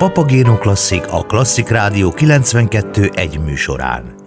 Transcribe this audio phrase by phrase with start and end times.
[0.00, 4.19] Papagéno Klasszik a Klasszik Rádió 92 egy műsorán.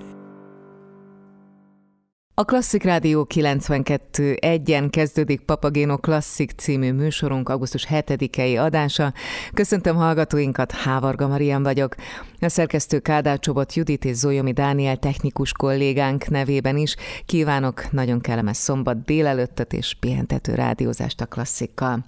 [2.36, 9.14] A Klasszik Rádió 92 egyen kezdődik Papagéno Klasszik című műsorunk augusztus 7-i adása.
[9.54, 11.96] Köszöntöm hallgatóinkat, Hávarga Marian vagyok.
[12.40, 18.58] A szerkesztő Kádár Csobot Judit és Zolyomi Dániel technikus kollégánk nevében is kívánok nagyon kellemes
[18.58, 22.06] szombat délelőttet és pihentető rádiózást a klasszikkal.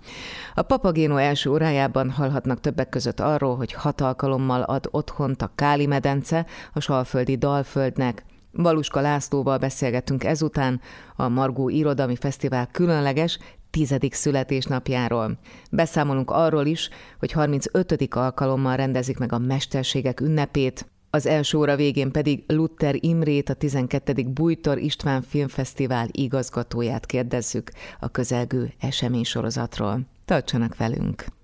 [0.54, 5.86] A Papagéno első órájában hallhatnak többek között arról, hogy hat alkalommal ad otthont a Káli
[5.86, 8.24] medence a Salföldi Dalföldnek,
[8.56, 10.82] Valuska Lászlóval beszélgettünk ezután
[11.16, 15.38] a Margó Irodalmi Fesztivál különleges tizedik születésnapjáról.
[15.72, 18.08] Beszámolunk arról is, hogy 35.
[18.10, 24.14] alkalommal rendezik meg a Mesterségek ünnepét, az első óra végén pedig Luther Imrét, a 12.
[24.24, 30.00] Bújtor István Filmfesztivál igazgatóját kérdezzük a közelgő eseménysorozatról.
[30.26, 31.35] Tartsanak velünk!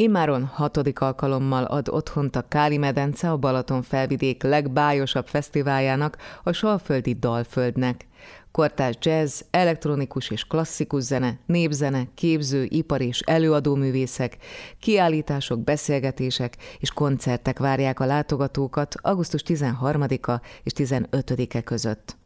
[0.00, 7.12] Immáron hatodik alkalommal ad otthont a Káli medence a Balaton felvidék legbájosabb fesztiváljának, a Salföldi
[7.14, 8.06] Dalföldnek.
[8.50, 14.36] Kortás jazz, elektronikus és klasszikus zene, népzene, képző, ipar és előadóművészek,
[14.78, 22.19] kiállítások, beszélgetések és koncertek várják a látogatókat augusztus 13-a és 15-e között.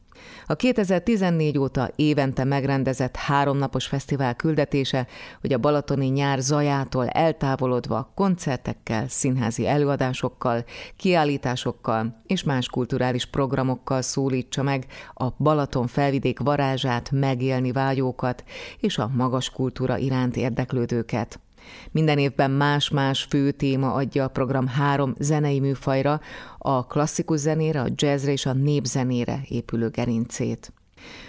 [0.46, 5.06] A 2014 óta évente megrendezett háromnapos fesztivál küldetése,
[5.40, 10.64] hogy a balatoni nyár zajától eltávolodva koncertekkel, színházi előadásokkal,
[10.96, 18.44] kiállításokkal és más kulturális programokkal szólítsa meg a Balaton felvidék varázsát megélni vágyókat
[18.80, 21.43] és a magas kultúra iránt érdeklődőket.
[21.90, 26.20] Minden évben más-más fő téma adja a program három zenei műfajra,
[26.58, 30.72] a klasszikus zenére, a jazzre és a népzenére épülő gerincét.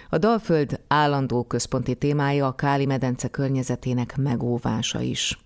[0.10, 5.38] A Dalföld állandó központi témája a Káli medence környezetének megóvása is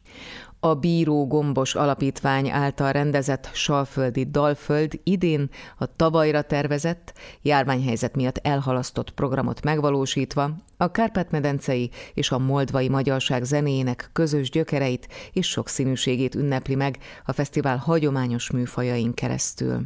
[0.60, 9.12] a Bíró Gombos Alapítvány által rendezett Salföldi Dalföld idén a tavalyra tervezett, járványhelyzet miatt elhalasztott
[9.12, 16.98] programot megvalósítva a Kárpát-medencei és a moldvai magyarság zenéjének közös gyökereit és sokszínűségét ünnepli meg
[17.26, 19.82] a fesztivál hagyományos műfajain keresztül.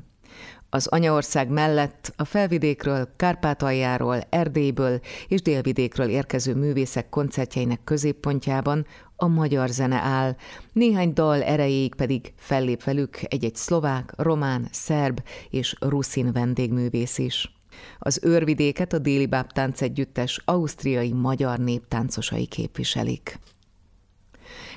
[0.70, 8.86] Az anyaország mellett a felvidékről, Kárpátaljáról, Erdélyből és délvidékről érkező művészek koncertjeinek középpontjában
[9.16, 10.36] a magyar zene áll,
[10.72, 17.56] néhány dal erejéig pedig fellép velük egy-egy szlovák, román, szerb és ruszin vendégművész is.
[18.00, 23.40] Az őrvidéket a déli bábtánc együttes ausztriai magyar néptáncosai képviselik.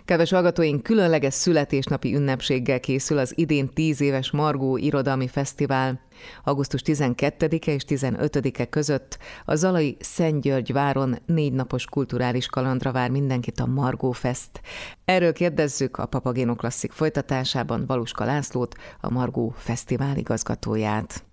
[0.06, 6.00] Kedves hallgatóink, különleges születésnapi ünnepséggel készül az idén 10 éves Margó Irodalmi Fesztivál.
[6.44, 13.10] Augusztus 12-e és 15-e között a Zalai Szent György váron négy napos kulturális kalandra vár
[13.10, 14.60] mindenkit a Margó Fest.
[15.04, 21.24] Erről kérdezzük a Papagéno Klasszik folytatásában Valuska Lászlót, a Margó Fesztivál igazgatóját.